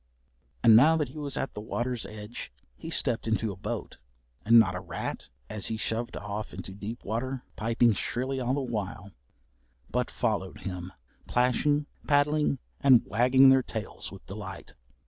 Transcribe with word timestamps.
And 0.63 0.75
now 0.75 0.97
that 0.97 1.09
he 1.09 1.19
was 1.19 1.37
at 1.37 1.53
the 1.53 1.61
water's 1.61 2.07
edge 2.07 2.51
he 2.75 2.89
stepped 2.89 3.27
into 3.27 3.51
a 3.51 3.55
boat, 3.55 3.99
and 4.43 4.57
not 4.57 4.73
a 4.73 4.79
rat, 4.79 5.29
as 5.47 5.67
he 5.67 5.77
shoved 5.77 6.17
off 6.17 6.55
into 6.55 6.73
deep 6.73 7.05
water, 7.05 7.43
piping 7.55 7.93
shrilly 7.93 8.41
all 8.41 8.55
the 8.55 8.61
while, 8.61 9.11
but 9.91 10.09
followed 10.09 10.61
him, 10.61 10.91
plashing, 11.27 11.85
paddling, 12.07 12.57
and 12.79 13.05
wagging 13.05 13.49
their 13.49 13.61
tails 13.61 14.11
with 14.11 14.25
delight. 14.25 14.73